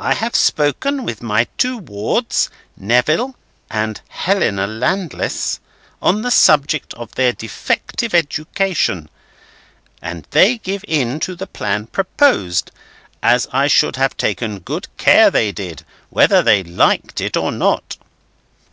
I 0.00 0.14
have 0.14 0.34
spoken 0.34 1.04
with 1.04 1.22
my 1.22 1.44
two 1.56 1.78
wards, 1.78 2.50
Neville 2.76 3.36
and 3.70 4.00
Helena 4.08 4.66
Landless, 4.66 5.60
on 6.02 6.22
the 6.22 6.32
subject 6.32 6.92
of 6.94 7.14
their 7.14 7.32
defective 7.32 8.12
education, 8.12 9.08
and 10.02 10.26
they 10.32 10.58
give 10.58 10.84
in 10.88 11.20
to 11.20 11.36
the 11.36 11.46
plan 11.46 11.86
proposed; 11.86 12.72
as 13.22 13.46
I 13.52 13.68
should 13.68 13.94
have 13.94 14.16
taken 14.16 14.58
good 14.58 14.88
care 14.96 15.30
they 15.30 15.52
did, 15.52 15.84
whether 16.10 16.42
they 16.42 16.64
liked 16.64 17.20
it 17.20 17.36
or 17.36 17.52
not. 17.52 17.98